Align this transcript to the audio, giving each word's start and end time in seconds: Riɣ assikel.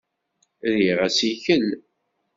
Riɣ 0.73 0.97
assikel. 1.07 1.65